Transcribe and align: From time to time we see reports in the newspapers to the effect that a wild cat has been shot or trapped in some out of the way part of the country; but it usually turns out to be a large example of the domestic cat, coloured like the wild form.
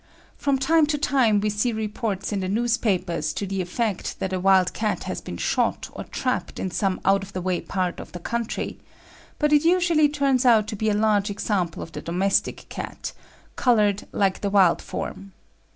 From 0.35 0.57
time 0.57 0.87
to 0.87 0.97
time 0.97 1.41
we 1.41 1.51
see 1.51 1.71
reports 1.71 2.31
in 2.33 2.39
the 2.39 2.49
newspapers 2.49 3.33
to 3.33 3.45
the 3.45 3.61
effect 3.61 4.17
that 4.17 4.33
a 4.33 4.39
wild 4.39 4.73
cat 4.73 5.03
has 5.03 5.21
been 5.21 5.37
shot 5.37 5.91
or 5.93 6.05
trapped 6.05 6.57
in 6.59 6.71
some 6.71 6.99
out 7.05 7.21
of 7.21 7.33
the 7.33 7.39
way 7.41 7.61
part 7.61 7.99
of 7.99 8.11
the 8.11 8.17
country; 8.19 8.79
but 9.37 9.53
it 9.53 9.63
usually 9.63 10.09
turns 10.09 10.43
out 10.43 10.65
to 10.69 10.75
be 10.75 10.89
a 10.89 10.95
large 10.95 11.29
example 11.29 11.83
of 11.83 11.91
the 11.91 12.01
domestic 12.01 12.67
cat, 12.67 13.13
coloured 13.55 14.07
like 14.11 14.41
the 14.41 14.49
wild 14.49 14.81
form. 14.81 15.33